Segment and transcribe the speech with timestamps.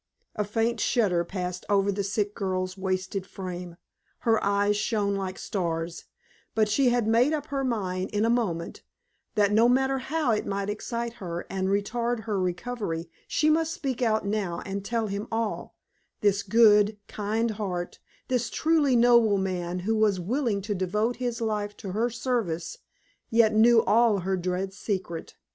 [0.35, 3.77] A faint shudder passed over the sick girl's wasted frame,
[4.21, 6.05] her eyes shone like stars;
[6.55, 8.81] but she had made up her mind in a moment
[9.35, 14.01] that, no matter how it might excite her and retard her recovery, she must speak
[14.01, 15.75] out now and tell him all
[16.21, 21.77] this good, kind heart, this truly noble man who was willing to devote his life
[21.77, 22.79] to her service,
[23.29, 25.35] yet knew all her dread secret!